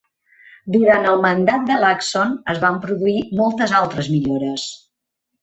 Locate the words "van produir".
2.65-3.15